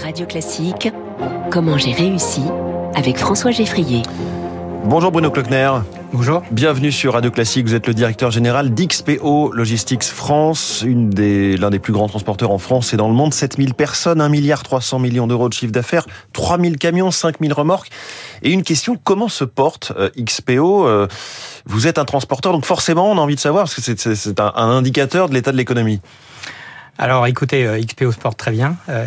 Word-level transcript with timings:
Radio 0.00 0.24
Classique, 0.24 0.90
comment 1.50 1.76
j'ai 1.76 1.92
réussi 1.92 2.40
avec 2.94 3.18
François 3.18 3.50
Geffrier. 3.50 4.02
Bonjour 4.84 5.12
Bruno 5.12 5.30
Klockner. 5.30 5.70
Bonjour. 6.14 6.42
Bienvenue 6.50 6.90
sur 6.90 7.12
Radio 7.12 7.30
Classique. 7.30 7.66
Vous 7.66 7.74
êtes 7.74 7.86
le 7.86 7.92
directeur 7.92 8.30
général 8.30 8.72
d'XPO 8.72 9.52
Logistics 9.52 10.04
France, 10.04 10.82
une 10.86 11.10
des, 11.10 11.58
l'un 11.58 11.68
des 11.68 11.78
plus 11.78 11.92
grands 11.92 12.08
transporteurs 12.08 12.52
en 12.52 12.58
France 12.58 12.94
et 12.94 12.96
dans 12.96 13.08
le 13.08 13.14
monde. 13.14 13.34
7000 13.34 13.74
personnes, 13.74 14.22
1 14.22 14.28
milliard 14.30 14.62
300 14.62 14.98
millions 14.98 15.26
d'euros 15.26 15.50
de 15.50 15.54
chiffre 15.54 15.72
d'affaires, 15.72 16.06
3000 16.32 16.78
camions, 16.78 17.10
5000 17.10 17.52
remorques. 17.52 17.90
Et 18.42 18.50
une 18.50 18.62
question, 18.62 18.96
comment 19.02 19.28
se 19.28 19.44
porte 19.44 19.92
euh, 19.98 20.08
XPO 20.18 20.86
euh, 20.86 21.06
Vous 21.66 21.86
êtes 21.86 21.98
un 21.98 22.06
transporteur, 22.06 22.52
donc 22.52 22.64
forcément 22.64 23.10
on 23.10 23.18
a 23.18 23.20
envie 23.20 23.36
de 23.36 23.40
savoir, 23.40 23.64
parce 23.64 23.74
que 23.74 23.82
c'est, 23.82 24.14
c'est 24.14 24.40
un, 24.40 24.52
un 24.56 24.70
indicateur 24.70 25.28
de 25.28 25.34
l'état 25.34 25.52
de 25.52 25.58
l'économie. 25.58 26.00
Alors 26.98 27.26
écoutez, 27.26 27.66
euh, 27.66 27.80
XPO 27.80 28.12
Sport 28.12 28.34
très 28.34 28.50
bien. 28.50 28.76
Euh, 28.88 29.06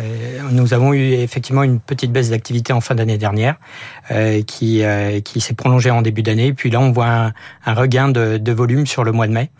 nous 0.50 0.74
avons 0.74 0.92
eu 0.92 1.12
effectivement 1.12 1.62
une 1.62 1.78
petite 1.78 2.10
baisse 2.10 2.30
d'activité 2.30 2.72
en 2.72 2.80
fin 2.80 2.96
d'année 2.96 3.16
dernière 3.16 3.54
euh, 4.10 4.42
qui, 4.42 4.82
qui 5.24 5.40
s'est 5.40 5.54
prolongée 5.54 5.90
en 5.90 6.02
début 6.02 6.22
d'année. 6.22 6.52
Puis 6.52 6.70
là, 6.70 6.80
on 6.80 6.90
voit 6.90 7.08
un, 7.08 7.32
un 7.64 7.74
regain 7.74 8.08
de, 8.08 8.38
de, 8.38 8.52
volume 8.52 8.86
sur 8.86 9.04
le 9.04 9.12
mois 9.12 9.28
de 9.28 9.32
mai. 9.32 9.50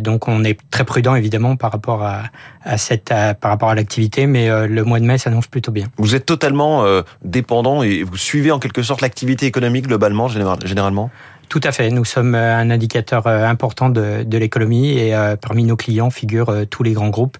donc 0.00 0.28
on 0.28 0.44
est 0.44 0.58
très 0.70 0.84
prudent 0.84 1.14
évidemment 1.14 1.56
par 1.56 1.72
rapport 1.72 2.02
à, 2.02 2.24
à 2.62 2.78
cette 2.78 3.12
par 3.40 3.50
rapport 3.50 3.68
à 3.68 3.74
l'activité, 3.74 4.26
mais 4.26 4.48
le 4.66 4.84
mois 4.84 5.00
de 5.00 5.04
mai 5.04 5.18
s'annonce 5.18 5.46
plutôt 5.46 5.72
bien. 5.72 5.86
Vous 5.98 6.14
êtes 6.14 6.26
totalement 6.26 6.84
dépendant 7.24 7.82
et 7.82 8.02
vous 8.02 8.16
suivez 8.16 8.52
en 8.52 8.58
quelque 8.58 8.82
sorte 8.82 9.00
l'activité 9.00 9.46
économique 9.46 9.86
globalement 9.86 10.28
généralement? 10.28 11.10
Tout 11.48 11.60
à 11.62 11.72
fait. 11.72 11.90
Nous 11.90 12.04
sommes 12.04 12.34
euh, 12.34 12.56
un 12.56 12.70
indicateur 12.70 13.26
euh, 13.26 13.46
important 13.46 13.88
de, 13.88 14.24
de 14.24 14.38
l'économie 14.38 14.90
et 14.90 15.14
euh, 15.14 15.36
parmi 15.36 15.64
nos 15.64 15.76
clients 15.76 16.10
figurent 16.10 16.66
tous 16.68 16.82
les 16.82 16.92
grands 16.92 17.08
groupes 17.08 17.36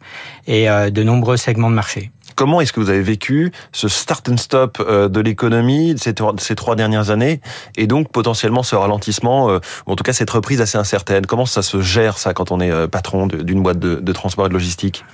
et 0.47 0.67
de 0.67 1.03
nombreux 1.03 1.37
segments 1.37 1.71
de 1.71 1.75
marché. 1.75 2.11
Comment 2.35 2.61
est-ce 2.61 2.73
que 2.73 2.81
vous 2.81 2.91
avez 2.91 3.03
vécu 3.03 3.53
ce 3.73 3.89
start 3.89 4.29
and 4.29 4.37
stop 4.37 4.79
de 4.87 5.21
l'économie 5.21 5.95
ces, 5.97 6.15
ces 6.39 6.55
trois 6.55 6.77
dernières 6.77 7.11
années 7.11 7.41
et 7.77 7.87
donc 7.87 8.11
potentiellement 8.13 8.63
ce 8.63 8.77
ralentissement, 8.77 9.47
ou 9.87 9.93
en 9.93 9.97
tout 9.97 10.05
cas 10.05 10.13
cette 10.13 10.31
reprise 10.31 10.61
assez 10.61 10.79
incertaine? 10.79 11.27
Comment 11.27 11.47
ça 11.47 11.63
se 11.63 11.81
gère 11.81 12.19
ça 12.19 12.35
quand 12.35 12.51
on 12.51 12.61
est 12.61 12.89
patron 12.89 13.27
d'une 13.27 13.63
boîte 13.63 13.79
de, 13.79 13.97
de 13.97 14.13
transport 14.13 14.47
et 14.47 14.49
de 14.49 14.55
logistique? 14.55 15.05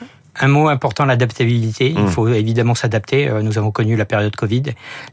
Un 0.41 0.48
mot 0.48 0.69
important, 0.69 1.05
l'adaptabilité. 1.05 1.91
Il 1.91 2.05
mmh. 2.05 2.08
faut 2.08 2.28
évidemment 2.28 2.75
s'adapter. 2.75 3.28
Euh, 3.28 3.42
nous 3.42 3.58
avons 3.58 3.70
connu 3.70 3.97
la 3.97 4.05
période 4.05 4.34
Covid, 4.34 4.62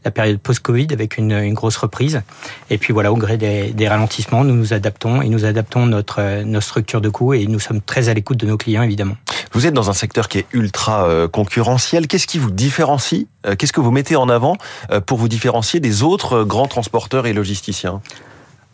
la 0.04 0.10
période 0.10 0.38
post-Covid 0.38 0.88
avec 0.92 1.18
une, 1.18 1.32
une, 1.32 1.54
grosse 1.54 1.76
reprise. 1.76 2.22
Et 2.70 2.78
puis 2.78 2.92
voilà, 2.92 3.12
au 3.12 3.16
gré 3.16 3.36
des, 3.36 3.72
des, 3.72 3.88
ralentissements, 3.88 4.44
nous 4.44 4.54
nous 4.54 4.72
adaptons 4.72 5.20
et 5.22 5.28
nous 5.28 5.44
adaptons 5.44 5.86
notre, 5.86 6.20
euh, 6.20 6.44
notre 6.44 6.66
structure 6.66 7.00
de 7.00 7.08
coût 7.08 7.34
et 7.34 7.46
nous 7.46 7.60
sommes 7.60 7.80
très 7.80 8.08
à 8.08 8.14
l'écoute 8.14 8.38
de 8.38 8.46
nos 8.46 8.56
clients, 8.56 8.82
évidemment. 8.82 9.16
Vous 9.52 9.66
êtes 9.66 9.74
dans 9.74 9.90
un 9.90 9.94
secteur 9.94 10.28
qui 10.28 10.38
est 10.38 10.46
ultra 10.52 11.04
euh, 11.06 11.28
concurrentiel. 11.28 12.06
Qu'est-ce 12.06 12.26
qui 12.26 12.38
vous 12.38 12.50
différencie 12.50 13.26
Qu'est-ce 13.56 13.72
que 13.72 13.80
vous 13.80 13.90
mettez 13.90 14.16
en 14.16 14.28
avant 14.28 14.58
pour 15.06 15.16
vous 15.16 15.26
différencier 15.26 15.80
des 15.80 16.02
autres 16.02 16.44
grands 16.44 16.66
transporteurs 16.66 17.26
et 17.26 17.32
logisticiens? 17.32 18.02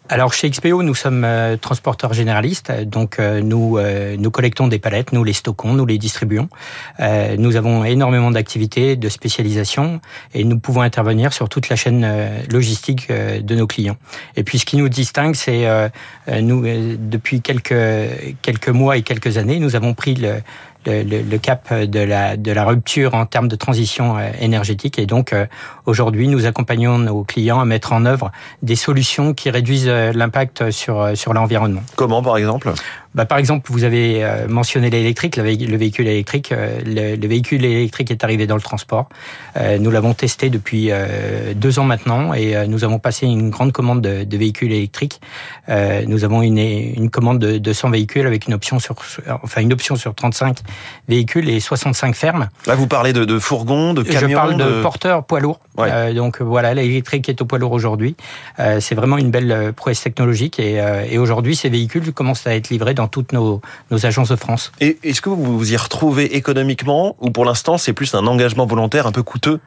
Alors 0.08 0.32
chez 0.32 0.48
XPO, 0.48 0.82
nous 0.82 0.94
sommes 0.94 1.24
euh, 1.24 1.56
transporteurs 1.56 2.12
généralistes, 2.12 2.72
donc 2.84 3.18
euh, 3.18 3.40
nous 3.40 3.76
euh, 3.76 4.16
nous 4.16 4.30
collectons 4.30 4.68
des 4.68 4.78
palettes, 4.78 5.12
nous 5.12 5.24
les 5.24 5.32
stockons, 5.32 5.72
nous 5.72 5.86
les 5.86 5.98
distribuons. 5.98 6.48
nous 7.38 7.56
avons 7.56 7.84
énormément 7.84 8.30
d'activités, 8.30 8.96
de 8.96 9.08
spécialisation, 9.08 10.00
et 10.34 10.44
nous 10.44 10.58
pouvons 10.58 10.82
intervenir 10.82 11.32
sur 11.32 11.48
toute 11.48 11.68
la 11.68 11.76
chaîne 11.76 12.06
logistique 12.50 13.10
de 13.10 13.54
nos 13.54 13.66
clients. 13.66 13.96
Et 14.36 14.44
puis 14.44 14.58
ce 14.58 14.66
qui 14.66 14.76
nous 14.76 14.88
distingue, 14.88 15.34
c'est 15.34 15.66
nous 16.40 16.64
depuis 16.98 17.40
quelques 17.40 17.74
quelques 18.42 18.68
mois 18.68 18.96
et 18.96 19.02
quelques 19.02 19.36
années, 19.38 19.58
nous 19.58 19.76
avons 19.76 19.94
pris 19.94 20.14
le, 20.14 20.42
le, 20.86 21.22
le, 21.22 21.38
cap 21.38 21.72
de 21.72 22.00
la, 22.00 22.36
de 22.36 22.52
la 22.52 22.64
rupture 22.64 23.14
en 23.14 23.26
termes 23.26 23.48
de 23.48 23.56
transition 23.56 24.18
euh, 24.18 24.30
énergétique. 24.40 24.98
Et 24.98 25.06
donc, 25.06 25.32
euh, 25.32 25.46
aujourd'hui, 25.84 26.28
nous 26.28 26.46
accompagnons 26.46 26.98
nos 26.98 27.24
clients 27.24 27.60
à 27.60 27.64
mettre 27.64 27.92
en 27.92 28.04
œuvre 28.04 28.30
des 28.62 28.76
solutions 28.76 29.34
qui 29.34 29.50
réduisent 29.50 29.88
euh, 29.88 30.12
l'impact 30.12 30.70
sur, 30.70 31.16
sur 31.16 31.32
l'environnement. 31.32 31.82
Comment, 31.96 32.22
par 32.22 32.36
exemple? 32.36 32.72
Bah, 33.16 33.24
par 33.24 33.38
exemple, 33.38 33.72
vous 33.72 33.84
avez 33.84 34.24
mentionné 34.48 34.90
l'électrique, 34.90 35.36
le 35.36 35.42
véhicule 35.42 36.06
électrique. 36.06 36.52
Le, 36.84 37.26
véhicule 37.26 37.64
électrique 37.64 38.10
est 38.10 38.22
arrivé 38.22 38.46
dans 38.46 38.54
le 38.54 38.60
transport. 38.60 39.08
Nous 39.80 39.90
l'avons 39.90 40.14
testé 40.14 40.50
depuis 40.50 40.90
deux 41.54 41.78
ans 41.78 41.84
maintenant 41.84 42.34
et 42.34 42.66
nous 42.68 42.84
avons 42.84 42.98
passé 42.98 43.26
une 43.26 43.50
grande 43.50 43.72
commande 43.72 44.00
de, 44.02 44.36
véhicules 44.36 44.72
électriques. 44.72 45.20
Nous 45.68 46.24
avons 46.24 46.42
une, 46.42 46.58
une 46.58 47.10
commande 47.10 47.38
de 47.38 47.58
200 47.58 47.90
véhicules 47.90 48.26
avec 48.26 48.46
une 48.46 48.54
option 48.54 48.78
sur, 48.78 48.94
enfin 49.42 49.62
une 49.62 49.72
option 49.72 49.96
sur 49.96 50.14
35 50.14 50.58
véhicules 51.08 51.48
et 51.48 51.60
65 51.60 52.14
fermes. 52.14 52.48
Là, 52.66 52.74
vous 52.74 52.86
parlez 52.86 53.12
de, 53.12 53.24
de 53.24 53.38
fourgons, 53.38 53.94
de 53.94 54.02
camions. 54.02 54.28
Je 54.28 54.34
parle 54.34 54.56
de, 54.56 54.82
porteurs 54.82 55.24
poids 55.24 55.40
lourds. 55.40 55.60
Euh, 55.78 56.12
donc 56.14 56.40
voilà, 56.40 56.74
l'électrique 56.74 57.28
est 57.28 57.40
au 57.40 57.44
poids 57.44 57.58
lourd 57.58 57.72
aujourd'hui. 57.72 58.16
Euh, 58.58 58.80
c'est 58.80 58.94
vraiment 58.94 59.18
une 59.18 59.30
belle 59.30 59.52
euh, 59.52 59.72
prouesse 59.72 60.02
technologique 60.02 60.58
et, 60.58 60.80
euh, 60.80 61.04
et 61.08 61.18
aujourd'hui, 61.18 61.56
ces 61.56 61.68
véhicules 61.68 62.12
commencent 62.12 62.46
à 62.46 62.54
être 62.54 62.70
livrés 62.70 62.94
dans 62.94 63.05
toutes 63.08 63.32
nos, 63.32 63.60
nos 63.90 64.06
agences 64.06 64.28
de 64.28 64.36
France. 64.36 64.72
Et 64.80 64.98
est-ce 65.02 65.20
que 65.20 65.28
vous 65.28 65.58
vous 65.58 65.72
y 65.72 65.76
retrouvez 65.76 66.36
économiquement 66.36 67.16
ou 67.20 67.30
pour 67.30 67.44
l'instant, 67.44 67.78
c'est 67.78 67.92
plus 67.92 68.14
un 68.14 68.26
engagement 68.26 68.66
volontaire 68.66 69.06
un 69.06 69.12
peu 69.12 69.22
coûteux 69.22 69.60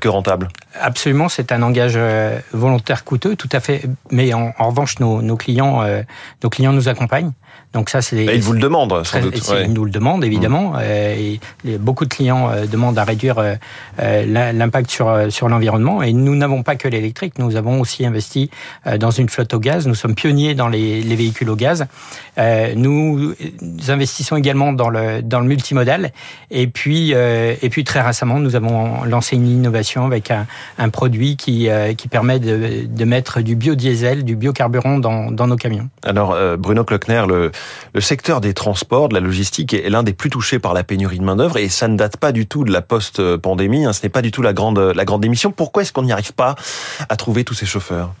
que 0.00 0.08
rentable? 0.08 0.48
Absolument, 0.80 1.28
c'est 1.28 1.50
un 1.50 1.62
engagement 1.62 2.30
volontaire 2.52 3.04
coûteux, 3.04 3.34
tout 3.34 3.48
à 3.52 3.60
fait. 3.60 3.82
Mais 4.10 4.32
en, 4.32 4.52
en 4.58 4.68
revanche, 4.68 4.98
nos, 5.00 5.22
nos 5.22 5.36
clients, 5.36 5.82
nos 6.42 6.50
clients 6.50 6.72
nous 6.72 6.88
accompagnent. 6.88 7.32
Donc 7.72 7.88
ça, 7.88 8.02
c'est. 8.02 8.26
Bah, 8.26 8.34
ils 8.34 8.42
vous 8.42 8.52
le 8.52 8.60
demandent, 8.60 9.04
sans 9.04 9.20
doute. 9.20 9.40
Ils 9.64 9.72
nous 9.72 9.84
le 9.84 9.90
demandent 9.90 10.24
évidemment. 10.24 10.72
Mmh. 10.72 10.80
Et 11.64 11.78
beaucoup 11.78 12.04
de 12.04 12.10
clients 12.14 12.50
demandent 12.70 12.98
à 12.98 13.04
réduire 13.04 13.42
l'impact 13.98 14.90
sur 14.90 15.32
sur 15.32 15.48
l'environnement. 15.48 16.02
Et 16.02 16.12
nous 16.12 16.34
n'avons 16.34 16.62
pas 16.62 16.76
que 16.76 16.88
l'électrique, 16.88 17.38
nous 17.38 17.56
avons 17.56 17.80
aussi 17.80 18.04
investi 18.04 18.50
euh, 18.86 18.98
dans 18.98 19.10
une 19.10 19.28
flotte 19.28 19.54
au 19.54 19.58
gaz. 19.58 19.86
Nous 19.86 19.94
sommes 19.94 20.14
pionniers 20.14 20.54
dans 20.54 20.68
les, 20.68 21.02
les 21.02 21.16
véhicules 21.16 21.48
au 21.50 21.56
gaz. 21.56 21.86
Euh, 22.38 22.74
nous 22.76 23.34
investissons 23.88 24.36
également 24.36 24.72
dans 24.72 24.90
le 24.90 25.22
dans 25.22 25.40
le 25.40 25.46
multimodal. 25.46 26.12
Et 26.50 26.66
puis 26.66 27.12
euh, 27.14 27.54
et 27.62 27.68
puis 27.68 27.84
très 27.84 28.00
récemment, 28.00 28.38
nous 28.38 28.56
avons 28.56 29.04
lancé 29.04 29.36
une 29.36 29.48
innovation 29.48 30.06
avec 30.06 30.30
un, 30.30 30.46
un 30.78 30.88
produit 30.88 31.36
qui 31.36 31.68
qui 31.96 32.08
permet 32.08 32.38
de, 32.38 32.86
de 32.86 33.04
mettre 33.04 33.40
du 33.40 33.56
biodiesel, 33.56 34.24
du 34.24 34.36
biocarburant 34.36 34.98
dans 34.98 35.30
dans 35.30 35.46
nos 35.46 35.56
camions. 35.56 35.88
Alors 36.04 36.36
Bruno 36.58 36.84
Klockner, 36.84 37.24
le 37.28 37.41
le 37.94 38.00
secteur 38.00 38.40
des 38.40 38.54
transports, 38.54 39.08
de 39.08 39.14
la 39.14 39.20
logistique 39.20 39.74
est 39.74 39.88
l'un 39.90 40.02
des 40.02 40.12
plus 40.12 40.30
touchés 40.30 40.58
par 40.58 40.74
la 40.74 40.84
pénurie 40.84 41.18
de 41.18 41.24
main 41.24 41.36
d'œuvre 41.36 41.56
et 41.56 41.68
ça 41.68 41.88
ne 41.88 41.96
date 41.96 42.16
pas 42.16 42.32
du 42.32 42.46
tout 42.46 42.64
de 42.64 42.72
la 42.72 42.82
post-pandémie. 42.82 43.84
Hein, 43.84 43.92
ce 43.92 44.02
n'est 44.02 44.10
pas 44.10 44.22
du 44.22 44.30
tout 44.30 44.42
la 44.42 44.52
grande 44.52 44.78
la 44.78 45.04
grande 45.04 45.22
démission. 45.22 45.52
Pourquoi 45.52 45.82
est-ce 45.82 45.92
qu'on 45.92 46.02
n'y 46.02 46.12
arrive 46.12 46.32
pas 46.32 46.54
à 47.08 47.16
trouver 47.16 47.44
tous 47.44 47.54
ces 47.54 47.66
chauffeurs? 47.66 48.12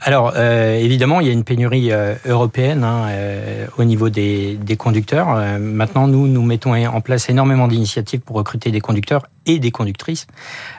Alors 0.00 0.32
euh, 0.36 0.76
évidemment, 0.76 1.20
il 1.20 1.26
y 1.26 1.30
a 1.30 1.32
une 1.32 1.44
pénurie 1.44 1.90
euh, 1.90 2.14
européenne 2.26 2.84
hein, 2.84 3.06
euh, 3.08 3.66
au 3.78 3.84
niveau 3.84 4.08
des, 4.08 4.56
des 4.56 4.76
conducteurs. 4.76 5.28
Euh, 5.30 5.58
maintenant, 5.58 6.06
nous 6.06 6.26
nous 6.28 6.42
mettons 6.42 6.74
en 6.74 7.00
place 7.00 7.28
énormément 7.28 7.68
d'initiatives 7.68 8.20
pour 8.20 8.36
recruter 8.36 8.70
des 8.70 8.80
conducteurs 8.80 9.26
et 9.46 9.58
des 9.58 9.70
conductrices. 9.70 10.26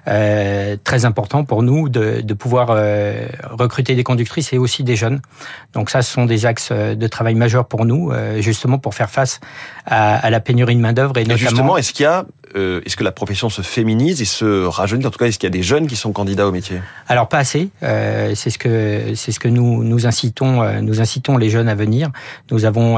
Euh, 0.08 0.76
très 0.84 1.06
important 1.06 1.46
pour 1.46 1.64
nous 1.64 1.90
de, 1.90 2.22
de 2.22 2.34
pouvoir 2.34 2.68
recruter 3.50 3.96
des 3.96 4.04
conductrices 4.04 4.52
et 4.54 4.58
aussi 4.58 4.84
des 4.84 4.96
jeunes. 4.96 5.22
Donc 5.74 5.90
ça, 5.90 6.02
ce 6.02 6.12
sont 6.12 6.26
des 6.26 6.46
axes 6.46 6.72
de 6.72 7.08
travail 7.08 7.36
majeurs 7.36 7.66
pour 7.66 7.86
nous, 7.86 8.12
justement 8.40 8.78
pour 8.78 8.94
faire 8.94 9.10
face 9.10 9.40
à, 9.86 10.16
à 10.16 10.30
la 10.30 10.40
pénurie 10.42 10.76
de 10.76 10.82
main 10.82 10.94
d'œuvre 10.94 11.18
et, 11.18 11.22
et 11.22 11.38
Justement, 11.38 11.78
est-ce 11.78 11.94
qu'il 11.94 12.04
y 12.04 12.08
a 12.08 12.26
euh, 12.56 12.82
est-ce 12.86 12.96
que 12.96 13.04
la 13.04 13.12
profession 13.12 13.50
se 13.50 13.62
féminise 13.62 14.22
et 14.22 14.26
se 14.26 14.66
rajeunit 14.66 15.06
En 15.06 15.12
tout 15.12 15.20
cas, 15.20 15.26
est-ce 15.26 15.40
qu'il 15.40 15.48
y 15.48 15.52
a 15.52 15.58
des 15.58 15.64
jeunes 15.64 15.88
qui 15.88 15.96
sont 15.96 16.12
candidats 16.12 16.48
au 16.48 16.52
métier 16.52 16.82
Alors 17.08 17.28
pas 17.28 17.40
assez. 17.40 17.70
Euh, 17.84 18.34
c'est 18.36 18.50
ce 18.50 18.58
que 18.58 19.14
c'est 19.16 19.32
ce 19.32 19.40
que 19.40 19.48
nous 19.48 19.84
nous 19.84 20.08
incitons 20.08 20.62
euh, 20.62 20.82
nous 20.82 21.02
incitons 21.02 21.38
les 21.38 21.50
jeunes 21.50 21.70
à 21.70 21.76
venir. 21.76 22.10
Nous 22.52 22.66
avons 22.66 22.98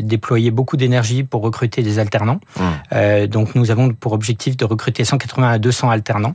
déployé 0.00 0.50
beaucoup 0.50 0.76
d'énergie 0.76 1.24
pour 1.24 1.42
recruter 1.42 1.82
des 1.82 1.98
alternants. 1.98 2.40
Mmh. 2.56 3.26
donc 3.26 3.54
nous 3.54 3.70
avons 3.70 3.90
pour 3.90 4.12
objectif 4.12 4.56
de 4.56 4.64
recruter 4.64 5.04
180 5.04 5.50
à 5.50 5.58
200 5.58 5.90
alternants. 5.90 6.34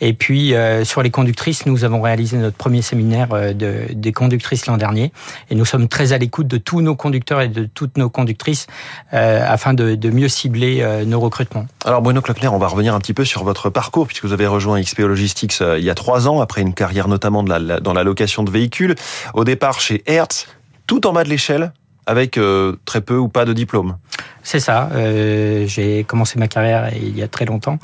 Et 0.00 0.12
puis 0.12 0.54
sur 0.84 1.02
les 1.02 1.10
conductrices, 1.10 1.66
nous 1.66 1.84
avons 1.84 2.00
réalisé 2.00 2.36
notre 2.36 2.56
premier 2.56 2.82
séminaire 2.82 3.28
de, 3.54 3.86
des 3.92 4.12
conductrices 4.12 4.66
l'an 4.66 4.76
dernier. 4.76 5.12
Et 5.50 5.54
nous 5.54 5.64
sommes 5.64 5.88
très 5.88 6.12
à 6.12 6.18
l'écoute 6.18 6.46
de 6.46 6.58
tous 6.58 6.80
nos 6.80 6.94
conducteurs 6.94 7.40
et 7.40 7.48
de 7.48 7.64
toutes 7.64 7.96
nos 7.96 8.10
conductrices 8.10 8.66
afin 9.12 9.74
de, 9.74 9.94
de 9.94 10.10
mieux 10.10 10.28
cibler 10.28 10.84
nos 11.06 11.20
recrutements. 11.20 11.66
Alors 11.84 11.99
Bruno 12.00 12.20
Klockner, 12.20 12.48
on 12.48 12.58
va 12.58 12.68
revenir 12.68 12.94
un 12.94 12.98
petit 12.98 13.14
peu 13.14 13.24
sur 13.24 13.44
votre 13.44 13.70
parcours, 13.70 14.06
puisque 14.06 14.24
vous 14.24 14.32
avez 14.32 14.46
rejoint 14.46 14.80
XPO 14.80 15.06
Logistics 15.06 15.60
euh, 15.60 15.78
il 15.78 15.84
y 15.84 15.90
a 15.90 15.94
trois 15.94 16.28
ans, 16.28 16.40
après 16.40 16.62
une 16.62 16.74
carrière 16.74 17.08
notamment 17.08 17.42
dans 17.42 17.92
la 17.92 18.02
location 18.04 18.42
de 18.42 18.50
véhicules. 18.50 18.94
Au 19.34 19.44
départ 19.44 19.80
chez 19.80 20.02
Hertz, 20.06 20.46
tout 20.86 21.06
en 21.06 21.12
bas 21.12 21.24
de 21.24 21.28
l'échelle, 21.28 21.72
avec 22.06 22.38
très 22.84 23.00
peu 23.00 23.16
ou 23.16 23.28
pas 23.28 23.44
de 23.44 23.52
diplôme. 23.52 23.96
C'est 24.42 24.60
ça. 24.60 24.88
Euh, 24.92 25.66
j'ai 25.66 26.04
commencé 26.04 26.38
ma 26.38 26.48
carrière 26.48 26.90
il 26.94 27.16
y 27.16 27.22
a 27.22 27.28
très 27.28 27.44
longtemps, 27.44 27.78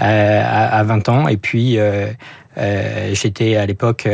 euh, 0.00 0.42
à, 0.44 0.82
20 0.84 1.08
ans, 1.08 1.28
et 1.28 1.36
puis 1.36 1.78
euh, 2.58 3.14
j'étais 3.14 3.56
à 3.56 3.66
l'époque 3.66 4.08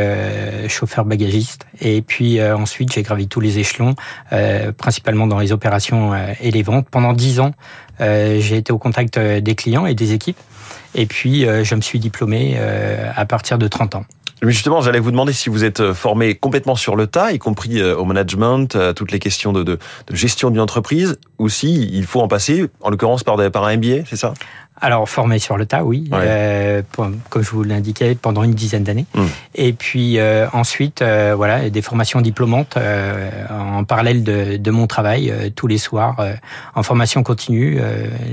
chauffeur 0.67 1.05
bagagiste, 1.05 1.65
et 1.81 2.01
puis 2.01 2.41
ensuite 2.41 2.93
j'ai 2.93 3.01
gravi 3.01 3.27
tous 3.27 3.39
les 3.39 3.59
échelons, 3.59 3.95
principalement 4.77 5.27
dans 5.27 5.39
les 5.39 5.51
opérations 5.51 6.13
et 6.41 6.51
les 6.51 6.63
ventes. 6.63 6.87
Pendant 6.89 7.13
10 7.13 7.39
ans, 7.39 7.51
j'ai 7.99 8.57
été 8.57 8.71
au 8.71 8.77
contact 8.77 9.19
des 9.19 9.55
clients 9.55 9.85
et 9.85 9.95
des 9.95 10.13
équipes, 10.13 10.39
et 10.95 11.05
puis 11.05 11.41
je 11.41 11.75
me 11.75 11.81
suis 11.81 11.99
diplômé 11.99 12.57
à 13.15 13.25
partir 13.25 13.57
de 13.57 13.67
30 13.67 13.95
ans. 13.95 14.05
Justement, 14.41 14.79
j'allais 14.79 14.99
vous 14.99 15.11
demander 15.11 15.33
si 15.33 15.49
vous 15.49 15.65
êtes 15.65 15.81
euh, 15.81 15.93
formé 15.93 16.35
complètement 16.35 16.75
sur 16.75 16.95
le 16.95 17.07
tas, 17.07 17.33
y 17.33 17.39
compris 17.39 17.81
euh, 17.81 17.97
au 17.97 18.05
management, 18.05 18.73
à 18.75 18.93
toutes 18.93 19.11
les 19.11 19.19
questions 19.19 19.51
de, 19.51 19.77
gestion 20.11 20.49
d'une 20.49 20.61
entreprise, 20.61 21.17
ou 21.39 21.49
si 21.49 21.89
il 21.91 22.05
faut 22.05 22.21
en 22.21 22.29
passer, 22.29 22.67
en 22.79 22.89
l'occurrence 22.89 23.23
par 23.23 23.37
un 23.37 23.77
MBA, 23.77 24.05
c'est 24.05 24.15
ça? 24.15 24.33
Alors 24.81 25.07
formé 25.09 25.39
sur 25.39 25.57
le 25.57 25.65
tas, 25.65 25.83
oui, 25.83 26.09
euh, 26.13 26.81
comme 26.93 27.43
je 27.43 27.49
vous 27.49 27.63
l'indiquais, 27.63 28.15
pendant 28.15 28.43
une 28.43 28.53
dizaine 28.53 28.83
d'années. 28.83 29.05
Hmm. 29.13 29.25
Et 29.55 29.73
puis 29.73 30.19
euh, 30.19 30.47
ensuite, 30.53 31.01
euh, 31.01 31.33
voilà, 31.35 31.69
des 31.69 31.81
formations 31.81 32.21
diplômantes 32.21 32.75
euh, 32.77 33.29
en 33.49 33.83
parallèle 33.83 34.23
de, 34.23 34.57
de 34.57 34.71
mon 34.71 34.87
travail 34.87 35.31
euh, 35.31 35.49
tous 35.53 35.67
les 35.67 35.77
soirs 35.77 36.17
en 36.75 36.83
formation 36.83 37.23
continue. 37.23 37.79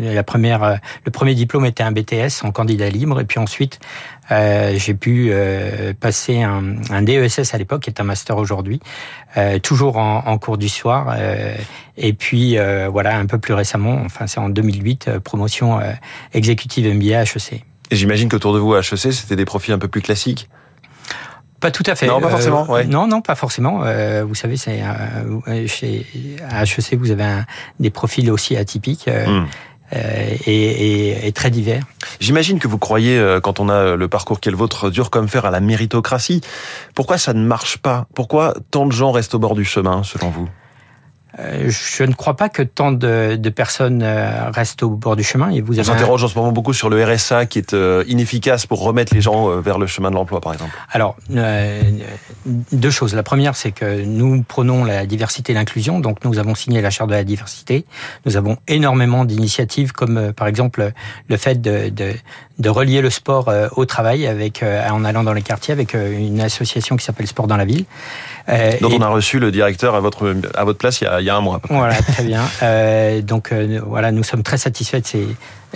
la 0.02 0.22
première, 0.22 0.78
le 1.04 1.10
premier 1.10 1.34
diplôme 1.34 1.66
était 1.66 1.82
un 1.82 1.92
BTS 1.92 2.44
en 2.44 2.50
candidat 2.50 2.88
libre, 2.88 3.20
et 3.20 3.24
puis 3.24 3.38
ensuite 3.38 3.78
j'ai 4.30 4.94
pu 4.94 5.32
passer 6.00 6.42
un, 6.42 6.76
un, 6.90 7.02
DESS 7.02 7.54
à 7.54 7.58
l'époque, 7.58 7.82
qui 7.82 7.90
est 7.90 8.00
un 8.00 8.04
master 8.04 8.36
aujourd'hui, 8.36 8.80
toujours 9.62 9.98
en, 9.98 10.24
en, 10.26 10.38
cours 10.38 10.58
du 10.58 10.68
soir. 10.68 11.16
et 11.96 12.12
puis 12.12 12.56
voilà, 12.90 13.16
un 13.16 13.26
peu 13.26 13.38
plus 13.38 13.54
récemment, 13.54 14.00
enfin 14.04 14.26
c'est 14.26 14.40
en 14.40 14.48
2008, 14.48 15.18
promotion 15.20 15.80
exécutive 16.32 16.92
MBA 16.92 17.22
HEC. 17.22 17.64
Et 17.90 17.96
j'imagine 17.96 18.28
qu'autour 18.28 18.54
de 18.54 18.58
vous 18.58 18.74
à 18.74 18.80
HEC, 18.80 19.12
c'était 19.12 19.36
des 19.36 19.44
profils 19.44 19.72
un 19.72 19.78
peu 19.78 19.88
plus 19.88 20.02
classiques? 20.02 20.48
Pas 21.60 21.70
tout 21.70 21.84
à 21.86 21.94
fait. 21.94 22.06
Non, 22.06 22.20
pas 22.20 22.28
forcément. 22.28 22.66
Euh, 22.70 22.84
non, 22.84 23.06
non, 23.06 23.22
pas 23.22 23.34
forcément. 23.34 23.80
Euh, 23.84 24.24
vous 24.24 24.34
savez, 24.34 24.56
c'est 24.56 24.82
euh, 24.82 25.66
chez 25.66 26.04
à 26.50 26.64
HEC, 26.64 26.94
vous 26.98 27.10
avez 27.10 27.24
un, 27.24 27.46
des 27.80 27.90
profils 27.90 28.30
aussi 28.30 28.56
atypiques. 28.56 29.08
Hmm. 29.08 29.46
Et, 29.92 29.98
et, 30.46 31.26
et, 31.28 31.32
très 31.32 31.50
divers. 31.50 31.84
J'imagine 32.18 32.58
que 32.58 32.66
vous 32.66 32.78
croyez, 32.78 33.38
quand 33.42 33.60
on 33.60 33.68
a 33.68 33.94
le 33.94 34.08
parcours 34.08 34.40
qui 34.40 34.48
est 34.48 34.52
le 34.52 34.58
vôtre, 34.58 34.90
dur 34.90 35.10
comme 35.10 35.28
fer 35.28 35.44
à 35.44 35.50
la 35.50 35.60
méritocratie. 35.60 36.40
Pourquoi 36.94 37.18
ça 37.18 37.32
ne 37.34 37.46
marche 37.46 37.78
pas? 37.78 38.06
Pourquoi 38.14 38.54
tant 38.70 38.86
de 38.86 38.92
gens 38.92 39.12
restent 39.12 39.34
au 39.34 39.38
bord 39.38 39.54
du 39.54 39.64
chemin, 39.64 40.02
selon 40.02 40.30
vous? 40.30 40.48
euh, 40.48 40.65
je 41.38 42.02
ne 42.04 42.14
crois 42.14 42.34
pas 42.34 42.48
que 42.48 42.62
tant 42.62 42.92
de, 42.92 43.36
de, 43.36 43.50
personnes 43.50 44.02
euh, 44.02 44.50
restent 44.50 44.82
au 44.82 44.90
bord 44.90 45.16
du 45.16 45.22
chemin. 45.22 45.50
Et 45.50 45.60
vous 45.60 45.78
On 45.78 45.84
s'interroge 45.84 46.24
en 46.24 46.28
ce 46.28 46.38
moment 46.38 46.52
beaucoup 46.52 46.72
sur 46.72 46.88
le 46.88 47.04
RSA 47.04 47.46
qui 47.46 47.58
est 47.58 47.74
euh, 47.74 48.04
inefficace 48.08 48.64
pour 48.64 48.82
remettre 48.82 49.14
les 49.14 49.20
gens 49.20 49.48
vers 49.60 49.78
le 49.78 49.86
chemin 49.86 50.10
de 50.10 50.14
l'emploi, 50.14 50.40
par 50.40 50.54
exemple. 50.54 50.74
Alors, 50.90 51.16
deux 52.72 52.90
choses. 52.90 53.14
La 53.14 53.22
première, 53.22 53.54
c'est 53.54 53.72
que 53.72 54.04
nous 54.04 54.42
prenons 54.42 54.84
la 54.84 55.04
diversité 55.04 55.52
et 55.52 55.54
l'inclusion. 55.54 56.00
Donc, 56.00 56.24
nous 56.24 56.38
avons 56.38 56.54
signé 56.54 56.80
la 56.80 56.90
charte 56.90 57.10
de 57.10 57.14
la 57.14 57.24
diversité. 57.24 57.84
Nous 58.24 58.36
avons 58.36 58.56
énormément 58.66 59.24
d'initiatives, 59.24 59.92
comme 59.92 60.32
par 60.32 60.48
exemple 60.48 60.92
le 61.28 61.36
fait 61.36 61.60
de, 61.60 61.90
de, 61.90 62.12
de 62.58 62.68
relier 62.70 63.02
le 63.02 63.10
sport 63.10 63.52
au 63.76 63.84
travail 63.84 64.26
avec 64.26 64.62
en 64.62 65.04
allant 65.04 65.22
dans 65.22 65.34
les 65.34 65.42
quartiers 65.42 65.72
avec 65.72 65.94
une 65.94 66.40
association 66.40 66.96
qui 66.96 67.04
s'appelle 67.04 67.26
Sport 67.26 67.46
dans 67.46 67.56
la 67.56 67.64
ville. 67.64 67.84
Dont 68.80 68.90
on 68.92 69.00
a 69.00 69.08
reçu 69.08 69.38
le 69.38 69.50
directeur 69.50 69.94
à 69.94 70.00
votre 70.00 70.34
à 70.54 70.64
votre 70.64 70.78
place 70.78 71.00
il 71.00 71.04
y 71.04 71.06
a 71.06 71.20
il 71.20 71.26
y 71.26 71.30
a 71.30 71.36
un 71.36 71.40
mois. 71.40 71.60
Voilà, 71.68 71.94
très 72.12 72.24
bien. 72.24 72.42
Euh, 72.62 73.20
donc 73.20 73.52
euh, 73.52 73.80
voilà, 73.84 74.12
nous 74.12 74.22
sommes 74.22 74.42
très 74.42 74.58
satisfaits 74.58 75.00
de 75.00 75.06
ces 75.06 75.26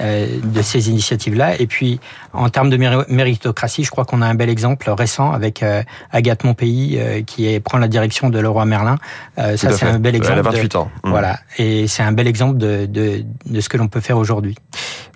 euh, 0.01 0.27
de 0.43 0.63
ces 0.63 0.89
initiatives-là. 0.89 1.61
Et 1.61 1.67
puis, 1.67 2.01
en 2.33 2.49
termes 2.49 2.71
de 2.71 2.77
méritocratie, 2.77 3.85
je 3.85 3.91
crois 3.91 4.05
qu'on 4.05 4.23
a 4.23 4.27
un 4.27 4.35
bel 4.35 4.49
exemple 4.49 4.89
récent 4.91 5.33
avec 5.33 5.65
Agathe 6.13 6.45
Monpeilly 6.45 7.25
qui 7.27 7.59
prend 7.61 7.79
la 7.79 7.89
direction 7.89 8.31
de 8.31 8.39
Leroy 8.39 8.65
Merlin. 8.65 8.97
ça, 9.37 9.57
c'est 9.57 9.85
un 9.85 9.99
bel 9.99 10.15
exemple. 10.15 10.39
Elle 10.41 10.47
a 10.47 10.51
28 10.51 10.77
ans. 10.77 10.91
Mmh. 11.05 11.11
Voilà, 11.11 11.41
et 11.59 11.87
c'est 11.89 12.03
un 12.03 12.13
bel 12.13 12.29
exemple 12.29 12.57
de, 12.57 12.87
de, 12.87 13.25
de 13.47 13.61
ce 13.61 13.69
que 13.69 13.77
l'on 13.77 13.89
peut 13.89 14.01
faire 14.01 14.17
aujourd'hui. 14.17 14.57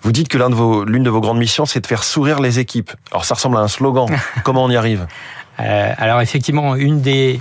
Vous 0.05 0.11
dites 0.11 0.27
que 0.27 0.37
l'une 0.37 0.49
de, 0.49 0.55
vos, 0.55 0.85
de 0.85 1.09
vos 1.09 1.19
grandes 1.19 1.39
missions, 1.39 1.65
c'est 1.65 1.79
de 1.79 1.87
faire 1.87 2.03
sourire 2.03 2.39
les 2.39 2.59
équipes. 2.59 2.91
Alors, 3.11 3.25
ça 3.25 3.33
ressemble 3.33 3.57
à 3.57 3.61
un 3.61 3.67
slogan. 3.67 4.07
Comment 4.43 4.63
on 4.63 4.69
y 4.69 4.75
arrive? 4.75 5.07
Alors, 5.57 6.21
effectivement, 6.21 6.75
une 6.75 7.01
des 7.01 7.39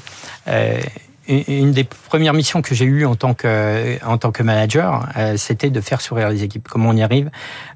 une 1.27 1.73
des 1.73 1.85
premières 1.85 2.35
missions 2.35 2.61
que 2.61 2.75
j'ai 2.75 2.85
eues 2.85 3.07
en 3.07 3.15
tant 3.15 3.35
que 3.35 4.05
en 4.05 4.19
tant 4.19 4.31
que 4.31 4.43
manager, 4.43 5.09
euh, 5.17 5.37
c'était 5.37 5.71
de 5.71 5.81
faire 5.81 6.01
sourire 6.01 6.29
les 6.29 6.43
équipes. 6.43 6.69
Comment 6.69 6.91
on 6.91 6.97
y 6.97 7.03
arrive 7.03 7.31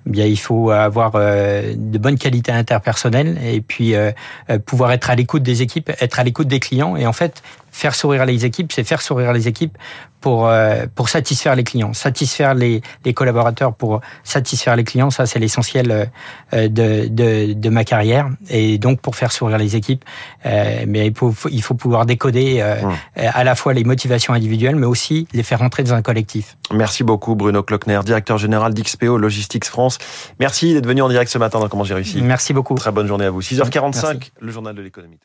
eh 0.06 0.10
Bien, 0.10 0.26
il 0.26 0.38
faut 0.38 0.70
avoir 0.70 1.12
euh, 1.14 1.72
de 1.74 1.98
bonnes 1.98 2.18
qualités 2.18 2.52
interpersonnelles 2.52 3.38
et 3.42 3.60
puis 3.60 3.94
euh, 3.94 4.12
pouvoir 4.66 4.92
être 4.92 5.08
à 5.08 5.14
l'écoute 5.14 5.42
des 5.42 5.62
équipes, 5.62 5.90
être 6.00 6.20
à 6.20 6.24
l'écoute 6.24 6.48
des 6.48 6.60
clients. 6.60 6.96
Et 6.96 7.06
en 7.06 7.12
fait, 7.12 7.42
faire 7.70 7.94
sourire 7.94 8.24
les 8.24 8.44
équipes, 8.44 8.72
c'est 8.72 8.84
faire 8.84 9.02
sourire 9.02 9.32
les 9.32 9.48
équipes 9.48 9.76
pour 10.20 10.48
euh, 10.48 10.86
pour 10.94 11.08
satisfaire 11.08 11.54
les 11.54 11.64
clients, 11.64 11.92
satisfaire 11.92 12.54
les, 12.54 12.82
les 13.04 13.14
collaborateurs 13.14 13.74
pour 13.74 14.00
satisfaire 14.24 14.76
les 14.76 14.84
clients. 14.84 15.10
Ça, 15.10 15.26
c'est 15.26 15.38
l'essentiel 15.38 16.10
euh, 16.52 16.68
de, 16.68 17.08
de, 17.08 17.52
de 17.52 17.68
ma 17.68 17.84
carrière. 17.84 18.28
Et 18.50 18.78
donc, 18.78 19.00
pour 19.00 19.16
faire 19.16 19.32
sourire 19.32 19.58
les 19.58 19.76
équipes, 19.76 20.04
euh, 20.46 20.84
mais 20.86 21.06
il 21.06 21.14
faut 21.14 21.34
il 21.50 21.62
faut 21.62 21.74
pouvoir 21.74 22.06
décoder 22.06 22.62
mmh. 22.62 23.20
à 23.20 23.44
la 23.44 23.54
fois 23.54 23.74
les 23.74 23.84
motivations 23.84 24.34
individuelles, 24.34 24.76
mais 24.76 24.86
aussi 24.86 25.28
les 25.32 25.42
faire 25.42 25.60
rentrer 25.60 25.84
dans 25.84 25.94
un 25.94 26.02
collectif. 26.02 26.56
Merci 26.72 27.04
beaucoup, 27.04 27.34
Bruno 27.34 27.62
Klockner, 27.62 28.00
directeur 28.04 28.38
général 28.38 28.74
d'XPO 28.74 29.18
Logistics 29.18 29.64
France. 29.64 29.98
Merci 30.40 30.74
d'être 30.74 30.86
venu 30.86 31.02
en 31.02 31.08
direct 31.08 31.30
ce 31.30 31.38
matin 31.38 31.60
dans 31.60 31.68
Comment 31.68 31.84
j'ai 31.84 31.94
réussi. 31.94 32.22
Merci 32.22 32.54
beaucoup. 32.54 32.74
Très 32.74 32.92
bonne 32.92 33.06
journée 33.06 33.26
à 33.26 33.30
vous. 33.30 33.42
6h45, 33.42 34.30
le 34.40 34.50
journal 34.50 34.74
de 34.74 34.82
l'économie. 34.82 35.18